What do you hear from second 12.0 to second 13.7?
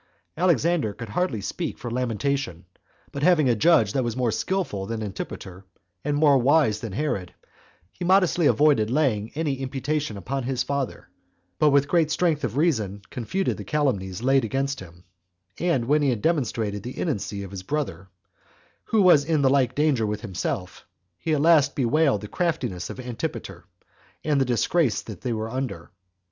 strength of reason confuted the